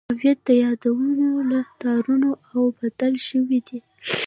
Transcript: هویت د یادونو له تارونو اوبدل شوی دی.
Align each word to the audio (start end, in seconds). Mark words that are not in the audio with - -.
هویت 0.17 0.39
د 0.47 0.49
یادونو 0.63 1.27
له 1.51 1.59
تارونو 1.81 2.29
اوبدل 2.55 3.13
شوی 3.27 3.59
دی. 3.67 3.79